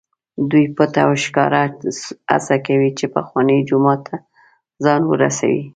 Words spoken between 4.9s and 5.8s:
ورسوي.